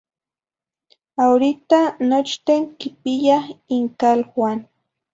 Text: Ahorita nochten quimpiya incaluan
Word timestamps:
Ahorita 1.23 1.79
nochten 2.09 2.61
quimpiya 2.79 3.37
incaluan 3.77 4.59